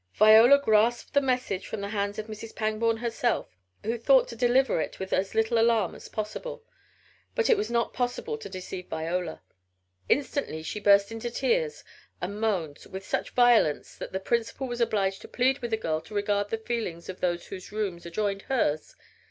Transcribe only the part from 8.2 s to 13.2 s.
to deceive Viola. Instantly she burst into tears and moans with